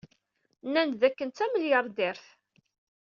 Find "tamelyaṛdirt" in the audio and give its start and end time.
1.33-2.25